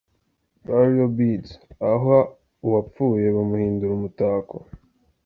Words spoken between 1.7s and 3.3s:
Aha uwapfuye